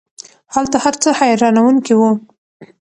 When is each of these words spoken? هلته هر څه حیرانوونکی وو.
هلته 0.53 0.77
هر 0.83 0.93
څه 1.01 1.09
حیرانوونکی 1.19 1.93
وو. 1.97 2.11